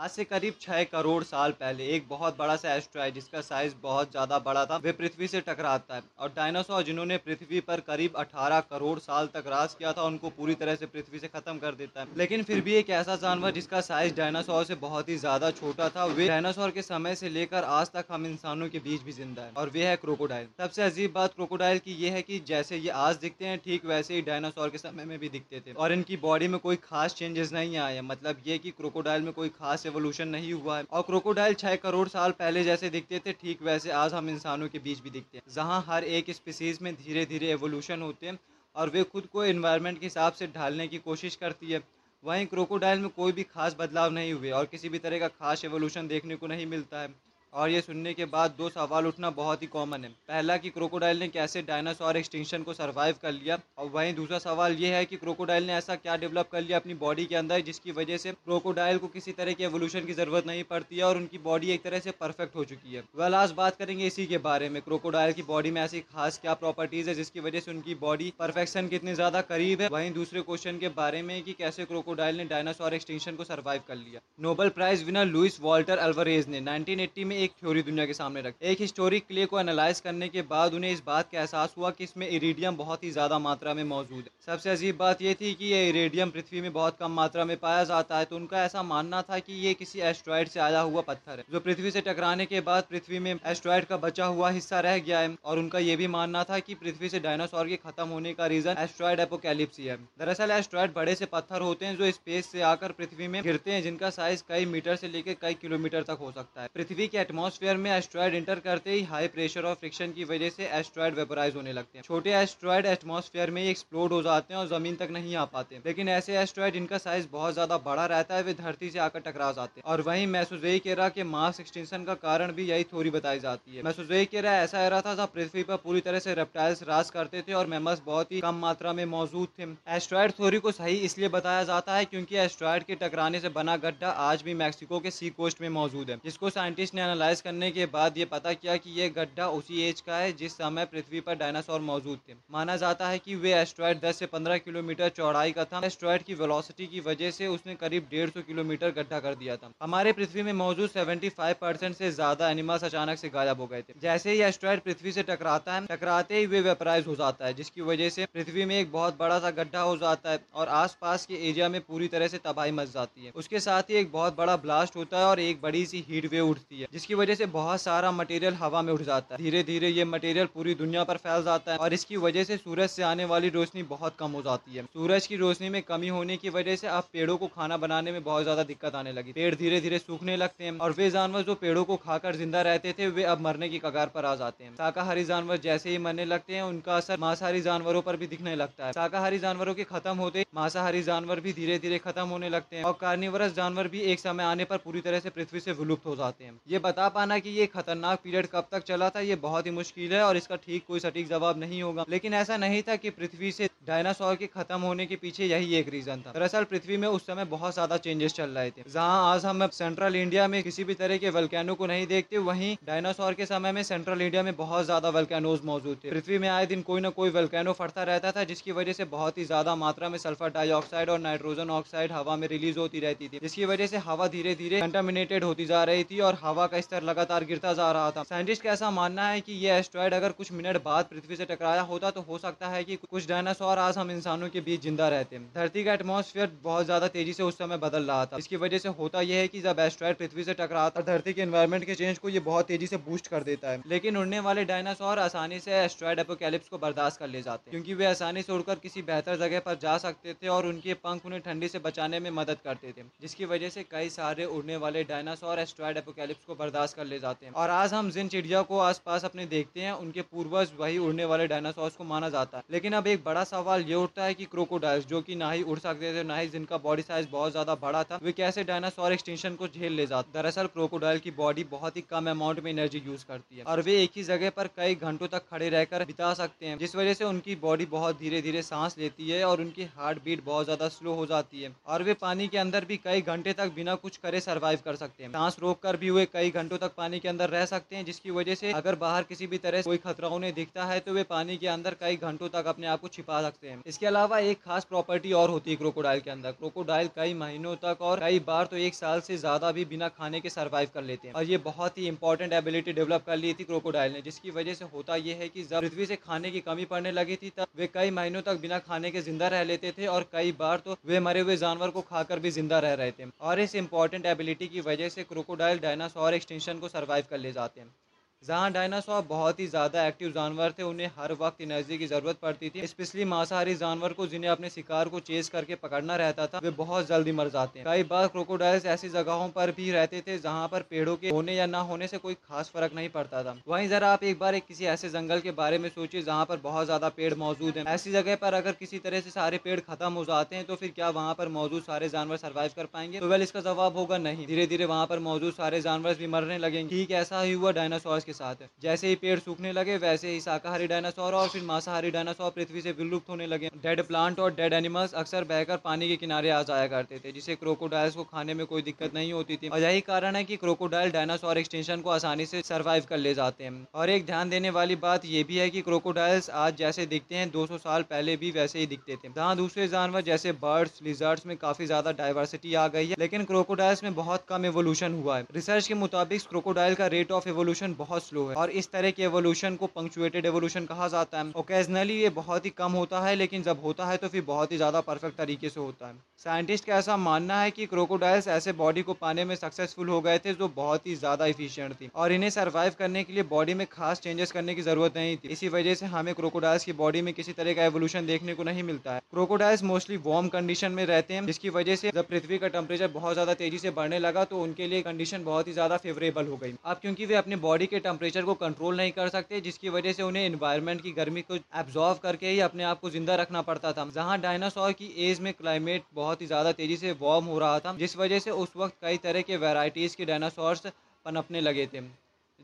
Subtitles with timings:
[0.00, 4.10] आज से करीब छह करोड़ साल पहले एक बहुत बड़ा सा एस्ट्रॉइड जिसका साइज़ बहुत
[4.10, 8.60] ज़्यादा बड़ा था वे पृथ्वी से टकराता है। और डायनासोर जिन्होंने पृथ्वी पर करीब 18
[8.70, 12.00] करोड़ साल तक राज किया था, उनको पूरी तरह से पृथ्वी से खत्म कर देता
[12.00, 15.88] है। लेकिन फिर भी एक ऐसा जानवर जिसका साइज़ डायनासोर से बहुत ही ज़्यादा छोटा
[15.88, 19.42] था, वे डायनासोर के समय से लेकर आज तक हम इंसानों के बीच भी ज़िंदा
[19.42, 22.90] है। और वे है क्रोकोडाइल सबसे अजीब बात क्रोकोडाइल की यह है की जैसे ये
[23.02, 26.16] आज दिखते हैं, ठीक वैसे ही डायनासोर के समय में भी दिखते थे। और इनकी
[26.24, 30.28] बॉडी में कोई खास चेंजेस नहीं आया मतलब ये की क्रोकोडाइल में कोई खास एवोल्यूशन
[30.30, 34.14] नहीं हुआ है। और क्रोकोडाइल छह करोड़ साल पहले जैसे दिखते थे, ठीक वैसे आज
[34.14, 38.02] हम इंसानों के बीच भी दिखते हैं। जहाँ हर एक स्पीसीज में धीरे धीरे एवोल्यूशन
[38.02, 38.38] होते हैं
[38.76, 41.82] और वे खुद को इन्वायरमेंट के हिसाब से ढालने की कोशिश करती है।
[42.24, 45.64] वहीं क्रोकोडाइल में कोई भी खास बदलाव नहीं हुए और किसी भी तरह का खास
[45.64, 47.08] एवोल्यूशन देखने को नहीं मिलता है।
[47.52, 51.18] और ये सुनने के बाद दो सवाल उठना बहुत ही कॉमन है। पहला कि क्रोकोडाइल
[51.18, 53.58] ने कैसे डायनासोर एक्सटिंक्शन को सरवाइव कर लिया?
[53.78, 56.94] और वहीं दूसरा सवाल ये है कि क्रोकोडाइल ने ऐसा क्या डेवलप कर लिया अपनी
[56.96, 60.64] बॉडी के अंदर, जिसकी वजह से क्रोकोडाइल को किसी तरह की एवोल्यूशन की ज़रूरत नहीं
[60.64, 63.76] पड़ती है और उनकी बॉडी एक तरह से परफेक्ट हो चुकी है। वेल आज बात
[63.76, 67.40] करेंगे इसी के बारे में। क्रोकोडाइल की बॉडी में ऐसी खास क्या प्रॉपर्टीज़ है, जिसकी
[67.40, 69.88] वजह से उनकी बॉडी परफेक्शन कितनी ज़्यादा करीब है?
[69.88, 73.96] वहीं दूसरे क्वेश्चन के बारे में कि कैसे क्रोकोडाइल ने डायनासोर एक्सटिंक्शन को सर्वाइव कर
[73.96, 74.20] लिया?
[74.40, 78.54] Nobel prize winner Luis Walter Alvarez ने 1980 में एक थ्योरी दुनिया के सामने रख
[78.62, 82.04] एक हिस्टोरिक क्ले को एनालाइज करने के बाद उन्हें इस बात का एहसास हुआ कि
[82.04, 85.66] इसमें इरीडियम बहुत ही ज़्यादा मात्रा में मौजूद है। सबसे अजीब बात यह थी कि
[85.66, 89.22] ये इरीडियम पृथ्वी में बहुत कम मात्रा में पाया जाता है तो उनका ऐसा मानना
[89.22, 92.60] था कि ये किसी एस्ट्रॉयड से आया हुआ पत्थर है, जो पृथ्वी से टकराने के
[92.62, 96.06] बाद पृथ्वी में एस्ट्रॉयड का बचा हुआ हिस्सा रह गया है और उनका ये भी
[96.10, 100.50] मानना था कि पृथ्वी से डायनासोर के खत्म होने का रीजन एस्ट्रॉयड एपोकैलिप्सी है दरअसल
[100.52, 104.10] एस्ट्रॉयड बड़े से पत्थर होते हैं, जो स्पेस से आकर पृथ्वी में गिरते हैं, जिनका
[104.12, 107.90] साइज़ कई मीटर से लेकर कई किलोमीटर तक हो सकता है। पृथ्वी के एटमोस्फेयर में
[107.90, 111.98] एस्ट्रॉयड इंटर करते ही हाई प्रेशर और फ्रिक्शन की वजह से एस्ट्रॉयड वेपराइज होने लगते
[111.98, 115.44] हैं। छोटे एस्ट्रॉयड एटमॉस्फेयर में ही एक्सप्लोड हो जाते हैं और ज़मीन तक नहीं आ
[115.46, 119.20] पाते लेकिन ऐसे एस्ट्रॉयड जिनका साइज़ बहुत ज़्यादा बड़ा रहता है, वे धरती से आकर
[119.20, 123.10] टकरा जाते हैं। और वहीं मैसोजेइक एरा के मास एक्सटेंशन का कारण भी यही थोड़ी
[123.10, 126.82] बताई जाती है। मैसोजेइक एरा ऐसा एरा था जहाँ पृथ्वी पर पूरी तरह से रेप्टाइल्स
[126.82, 130.72] राज करते थे और मेमस बहुत ही कम मात्रा में मौजूद थे। एस्ट्रॉयड थ्योरी को
[130.72, 135.00] सही इसलिए बताया जाता है क्योंकि एस्ट्रॉयड के टकराने से बना गड्ढा आज भी मैक्सिको
[135.00, 138.52] के सी कोस्ट में मौजूद है, जिसको साइंटिस्ट ने एनालाइज करने के बाद ये पता
[138.54, 142.34] किया कि ये गड्ढा उसी एज का है, जिस समय पृथ्वी पर डायनासोर मौजूद थे।
[142.50, 146.34] माना जाता है कि वे एस्ट्रॉयड 10 से 15 किलोमीटर चौड़ाई का था। एस्ट्रॉयड की
[146.34, 150.52] वेलोसिटी की वजह से उसने करीब 150 किलोमीटर गड्ढा कर दिया था। हमारे पृथ्वी में
[150.54, 154.80] मौजूद 75 परसेंट से ज़्यादा एनिमल्स अचानक से गायब हो गए थे। जैसे ही एस्ट्रॉयड
[154.80, 158.64] पृथ्वी से टकराता है, टकराते ही वे वेपराइज हो जाता है, जिसकी वजह से पृथ्वी
[158.64, 162.08] में एक बहुत बड़ा सा गड्ढा हो जाता है और आस के एरिया में पूरी
[162.08, 165.24] तरह से तबाही मच जाती है। उसके साथ ही एक बहुत बड़ा ब्लास्ट होता है
[165.26, 168.82] और एक बड़ी सी हीट वेव उठती है, जिसकी वजह से बहुत सारा मटेरियल हवा
[168.82, 171.94] में उठ जाता है। धीरे धीरे ये मटेरियल पूरी दुनिया पर फैल जाता है और
[171.94, 175.36] इसकी वजह से सूरज से आने वाली रोशनी बहुत कम हो जाती है। सूरज की
[175.36, 178.62] रोशनी में कमी होने की वजह से अब पेड़ों को खाना बनाने में बहुत ज़्यादा
[178.64, 181.96] दिक्कत आने लगी। पेड़ धीरे धीरे सूखने लगते हैं और वे जानवर जो पेड़ों को
[181.98, 185.56] खाकर ज़िंदा रहते थे, वे अब मरने की कगार पर आ जाते हैं। शाकाहारी जानवर
[185.60, 189.38] जैसे ही मरने लगते हैं, उनका असर मांसाहारी जानवरों पर भी दिखने लगता है। शाकाहारी
[189.38, 193.54] जानवरों के खत्म होते मांसाहारी जानवर भी धीरे धीरे खत्म होने लगते हैं और कार्निवरस
[193.54, 196.58] जानवर भी एक समय आने पर पूरी तरह से पृथ्वी से विलुप्त हो जाते हैं।
[196.68, 200.12] ये बता पाना की ये खतरनाक पीरियड कब तक चला था, ये बहुत ही मुश्किल
[200.12, 203.52] है और इसका ठीक कोई सटीक जवाब नहीं होगा। लेकिन ऐसा नहीं था कि पृथ्वी
[203.52, 207.26] से डायनासोर के खत्म होने के पीछे यही एक रीजन था। दरअसल पृथ्वी में उस
[207.26, 210.94] समय बहुत ज़्यादा चेंजेस चल रहे थे। जहाँ आज हम सेंट्रल इंडिया में किसी भी
[210.94, 214.84] तरह के वल्कैनो को नहीं देखते, वहीं डायनासोर के समय में सेंट्रल इंडिया में बहुत
[214.84, 218.44] ज़्यादा वल्कैनोज मौजूद थे। पृथ्वी में आए दिन कोई ना कोई वल्कैनो फटता रहता था,
[218.44, 222.46] जिसकी वजह से बहुत ही ज़्यादा मात्रा में सल्फ़र डाइऑक्साइड और नाइट्रोजन ऑक्साइड हवा में
[222.48, 226.20] रिलीज़ होती रहती थी, जिसकी वजह से हवा धीरे धीरे कंटामिनेटेड होती जा रही थी
[226.20, 229.52] और हवा का स्तर लगातार गिरता जा रहा था। साइंटिस्ट का ऐसा मानना है कि
[229.54, 232.96] ये एस्ट्रॉयड अगर कुछ मिनट बाद पृथ्वी से टकराया होता तो हो सकता है कि
[233.02, 237.32] कुछ डायनासोर आज हम इंसानों के बीच ज़िंदा रहते। धरती का एटमोसफियर बहुत ज़्यादा तेज़ी
[237.32, 240.16] से उस समय बदल रहा था। इसकी वजह से होता यह है कि जब एस्ट्रॉयड
[240.16, 243.42] पृथ्वी से टकराता धरती के एनवायरमेंट के चेंज को ये बहुत तेज़ी से बूस्ट कर
[243.42, 247.70] देता है। लेकिन उड़ने वाले डायनासोर आसानी से एस्ट्रॉयड एपोकैलिप्स को बर्दाश्त कर ले जाते
[247.70, 251.26] क्योंकि वे आसानी से उड़कर किसी बेहतर जगह पर जा सकते थे और उनके पंख
[251.26, 255.04] उन्हें ठंडी से बचाने में मदद करते थे, जिसकी वजह से कई सारे उड़ने वाले
[255.06, 258.78] डायनासोर एस्ट्रॉयड एपोकैलिप्स को बर्दाश्त कर ले जाते हैं। और आज हम जिन चिड़िया को
[258.80, 262.92] आसपास अपने देखते हैं, उनके पूर्वज वही उड़ने वाले डायनासोर को माना जाता है। लेकिन
[262.92, 266.14] अब एक बड़ा सवाल ये उठता है कि क्रोकोडाइल्स जो कि ना ही उड़ सकते
[266.14, 269.68] थे, ना ही जिनका बॉडी साइज़ बहुत ज़्यादा बड़ा था, वे कैसे डायनासोर एक्सटेंशन को
[269.68, 273.58] झेल ले जाते दरअसल क्रोकोडाइल की बॉडी बहुत ही कम अमाउंट में एनर्जी यूज़ करती
[273.58, 276.78] है। और वे एक ही जगह पर कई घंटों तक खड़े रहकर बिता सकते हैं,
[276.78, 280.44] जिस वजह से उनकी बॉडी बहुत धीरे धीरे सांस लेती है और उनकी हार्ट बीट
[280.44, 283.72] बहुत ज़्यादा स्लो हो जाती है। और वे पानी के अंदर भी कई घंटे तक
[283.74, 286.94] बिना कुछ करे सर्वाइव कर सकते हैं। सांस रोक कर भी वे कई घंटों तक
[286.96, 289.90] पानी के अंदर रह सकते हैं, जिसकी वजह से अगर बाहर किसी भी तरह से
[289.90, 293.00] कोई खतरा उन्हें दिखता है तो वे पानी के अंदर कई घंटों तक अपने आप
[293.00, 296.52] को छिपा सकते हैं। इसके अलावा एक खास प्रॉपर्टी और होती है क्रोकोडाइल के अंदर।
[296.54, 300.40] क्रोकोडाइल कई महीनों तक और कई बार तो एक साल से ज़्यादा भी बिना खाने
[300.40, 303.64] के सर्वाइव कर लेते हैं। और ये बहुत ही इंपॉर्टेंट एबिलिटी डेवलप कर ली थी
[303.64, 306.84] क्रोकोडाइल ने, जिसकी वजह से होता यह है कि जब पृथ्वी से खाने की कमी
[306.86, 310.06] पड़ने लगी थी, तब वे कई महीनों तक बिना खाने के ज़िंदा रह लेते थे
[310.08, 313.30] और कई बार तो वे मरे हुए जानवर को खाकर भी ज़िंदा रह रहे थे।
[313.42, 317.80] और इस इंपॉर्टेंट एबिलिटी की वजह से क्रोकोडाइल डायनासोर एक्सटेंशन को सर्वाइव कर ले जाते
[317.80, 317.94] हैं।
[318.42, 322.68] जहाँ डायनासोर बहुत ही ज़्यादा एक्टिव जानवर थे, उन्हें हर वक्त एनर्जी की ज़रूरत पड़ती
[322.70, 326.70] थी। स्पेशली मांसाहारी जानवर को, जिन्हें अपने शिकार को चेस करके पकड़ना रहता था, वे
[326.70, 330.68] बहुत जल्दी मर जाते हैं। कई बार क्रोकोडाइल्स ऐसी जगहों पर भी रहते थे, जहाँ
[330.68, 333.88] पर पेड़ों के होने या ना होने से कोई खास फ़र्क नहीं पड़ता था। वहीं
[333.88, 336.86] ज़रा आप एक बार एक किसी ऐसे जंगल के बारे में सोचिए, जहाँ पर बहुत
[336.86, 340.24] ज़्यादा पेड़ मौजूद है। ऐसी जगह पर अगर किसी तरह से सारे पेड़ खत्म हो
[340.24, 343.20] जाते हैं तो फिर क्या वहाँ पर मौजूद सारे जानवर सर्वाइव कर पाएँगे?
[343.20, 346.58] तो वेल इसका जवाब होगा नहीं। धीरे धीरे वहाँ पर मौजूद सारे जानवर भी मरने
[346.58, 350.40] लगेंगे। ठीक ऐसा ही हुआ डायनासोर के साथ जैसे ही पेड़ सूखने लगे, वैसे ही
[350.40, 354.72] शाकाहारी डायनासोर और फिर मांसाहारी डायनासोर पृथ्वी से विलुप्त होने लगे। डेड प्लांट और डेड
[354.74, 358.64] एनिमल्स अक्सर बहकर पानी के किनारे आ जाया करते थे, जिसे क्रोकोडाइल्स को खाने में
[358.66, 362.46] कोई दिक्कत नहीं होती थी। और यही कारण है कि क्रोकोडाइल डायनासोर एक्सटेंशन को आसानी
[362.46, 365.68] से सर्वाइव कर ले जाते हैं। और एक ध्यान देने वाली बात यह भी है
[365.70, 369.56] कि क्रोकोडाइल्स आज जैसे दिखते हैं 200 साल पहले भी वैसे ही दिखते थे। जहाँ
[369.56, 374.14] दूसरे जानवर जैसे बर्ड्स लिजर्ट्स में काफ़ी ज़्यादा डाइवर्सिटी आ गई है, लेकिन क्रोकोडाइल्स में
[374.14, 378.46] बहुत कम एवोल्यूशन हुआ है। रिसर्च के मुताबिक क्रोकोडाइल का रेट ऑफ़ एवोल्यूशन बहुत स्लो
[378.48, 382.64] है। और इस तरह के एवोल्यूशन को पंक्चुएटेड एवोल्यूशन कहा जाता है। ओकेजनली ये बहुत
[382.64, 385.68] ही कम होता है, लेकिन जब होता है तो फिर बहुत ही ज़्यादा परफेक्ट तरीके
[385.68, 389.54] से होता है। साइंटिस्ट का ऐसा मानना है कि क्रोकोडाइल्स ऐसे बॉडी को पाने में
[389.56, 393.32] सक्सेसफुल हो गए थे जो बहुत ही ज़्यादा इफिशियंट थी। और इन्हें सर्वाइव करने के
[393.32, 396.84] लिए बॉडी में खास चेंजेस करने की ज़रूरत नहीं थी। इसी वजह से हमें क्रोकोडाइल्स
[396.84, 400.48] की बॉडी में किसी तरह का एवोल्यूशन देखने को नहीं मिलता है। क्रोकोडाइल्स मोस्टली वार्म
[400.50, 403.90] कंडीशन में रहते हैं, जिसकी वजह से जब पृथ्वी का टेम्परेचर बहुत ज़्यादा तेज़ी से
[403.92, 407.34] बढ़ने लगा तो उनके लिए कंडीशन बहुत ही ज़्यादा फेवरेबल हो गई। अब क्योंकि वे
[407.36, 411.10] अपने बॉडी के टेम्परेचर को कंट्रोल नहीं कर सकते, जिसकी वजह से उन्हें इन्वायरमेंट की
[411.12, 415.12] गर्मी को एब्जॉर्व करके ही अपने आप को ज़िंदा रखना पड़ता था। जहाँ डायनासोर की
[415.24, 418.50] एज में क्लाइमेट बहुत ही ज़्यादा तेज़ी से वार्म हो रहा था, जिस वजह से
[418.52, 420.86] उस वक्त कई तरह के वेराइटीज़ के डायनासोर्स
[421.26, 422.00] पनपने लगे थे,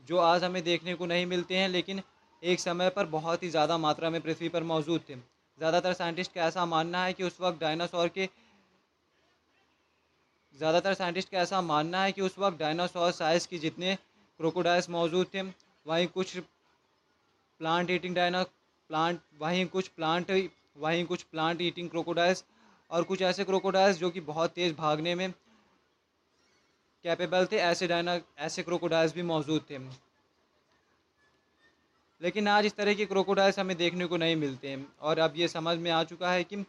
[0.07, 2.01] जो आज हमें देखने को नहीं मिलते हैं, लेकिन
[2.43, 6.41] एक समय पर बहुत ही ज़्यादा मात्रा में पृथ्वी पर मौजूद थे। ज़्यादातर साइंटिस्ट का
[6.43, 8.27] ऐसा मानना है कि उस वक्त डायनासोर के
[10.55, 13.97] ज़्यादातर साइंटिस्ट का ऐसा मानना है कि उस वक्त डायनासोर साइज़ की जितने
[14.39, 15.41] क्रोकोडाइल्स मौजूद थे।
[15.85, 16.37] वहीं कुछ
[17.61, 20.31] प्लांट ईटिंग डायना प्लांट वहीं कुछ प्लांट
[20.77, 22.43] वहीं कुछ प्लांट ईटिंग क्रोकोडाइल्स
[22.91, 25.31] और कुछ ऐसे क्रोकोडाइल्स जो कि बहुत तेज़ भागने में
[27.05, 29.77] कैपेबल थे, ऐसे डायना ऐसे क्रोकोडाइल्स भी मौजूद थे।
[32.21, 35.47] लेकिन आज इस तरह के क्रोकोडाइल्स हमें देखने को नहीं मिलते हैं और अब ये
[35.47, 36.63] समझ में आ चुका है कि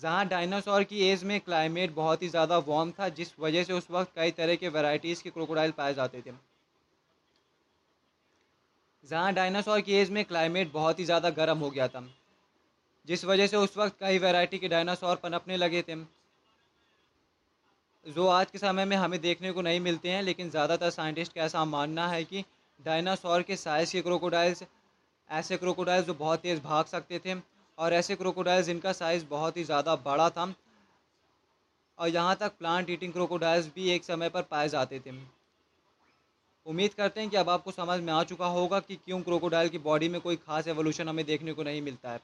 [0.00, 3.90] जहाँ डायनासोर की एज में क्लाइमेट बहुत ही ज़्यादा वार्म था, जिस वजह से उस
[3.90, 6.32] वक्त कई तरह के वैरायटीज़ के क्रोकोडाइल पाए जाते थे।
[9.04, 12.04] जहाँ डायनासोर की एज में क्लाइमेट बहुत ही ज़्यादा गर्म हो गया था,
[13.08, 15.96] जिस वजह से उस वक्त कई वैरायटी के डायनासोर पनपने लगे थे।
[18.06, 21.42] जो आज के समय में हमें देखने को नहीं मिलते हैं, लेकिन ज़्यादातर साइंटिस्ट का
[21.42, 22.44] ऐसा मानना है कि
[22.80, 24.62] डायनासोर के साइज़ के क्रोकोडाइल्स,
[25.30, 27.34] ऐसे क्रोकोडाइल्स जो बहुत तेज़ भाग सकते थे
[27.78, 30.52] और ऐसे क्रोकोडाइल्स जिनका साइज़ बहुत ही ज़्यादा बड़ा था,
[31.98, 35.12] और यहाँ तक प्लांट ईटिंग क्रोकोडाइल्स भी एक समय पर पाए जाते थे।
[36.66, 39.78] उम्मीद करते हैं कि अब आपको समझ में आ चुका होगा कि क्यों क्रोकोडाइल की
[39.80, 42.20] बॉडी में कोई खास एवोल्यूशन हमें देखने को नहीं मिलता है।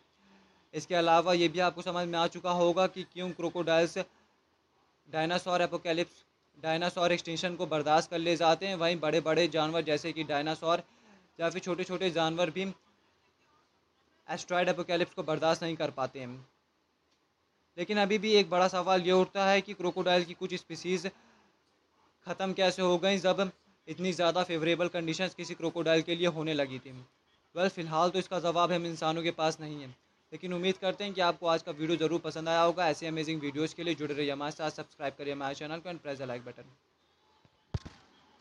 [0.74, 3.98] इसके अलावा ये भी आपको समझ में आ चुका होगा कि क्यों crocodiles
[5.08, 6.24] dinosaur apocalypse
[6.58, 10.82] dinosaur extension को बर्दाश्त कर ले जाते हैं। वहीं बड़े बड़े जानवर जैसे कि डायनासोर
[11.38, 12.64] या फिर छोटे छोटे जानवर भी
[14.28, 16.46] एस्ट्रॉयड एपोकेलिप्स को बर्दाश्त नहीं कर पाते हैं।
[17.78, 21.06] लेकिन अभी भी एक बड़ा सवाल ये उठता है कि क्रोकोडाइल की कुछ स्पीसीज़
[22.26, 23.50] ख़त्म कैसे हो गई जब
[23.88, 26.92] इतनी ज़्यादा फेवरेबल कंडीशंस किसी क्रोकोडाइल के लिए होने लगी थी।
[27.54, 29.88] वेल, फ़िलहाल तो इसका जवाब हम इंसानों के पास नहीं है।
[30.32, 33.40] लेकिन उम्मीद करते हैं कि आपको आज का वीडियो ज़रूर पसंद आया होगा। ऐसे अमेजिंग
[33.40, 36.22] वीडियोज़ के लिए जुड़े रहिए हमारे साथ सब्सक्राइब करिए हमारे चैनल को and press the
[36.24, 36.72] like button